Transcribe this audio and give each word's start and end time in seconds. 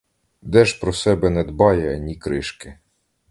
Де 0.41 0.65
ж, 0.65 0.79
про 0.79 0.93
себе 0.93 1.29
не 1.29 1.43
дбає 1.43 1.95
ані 1.95 2.15
кришки! 2.15 2.79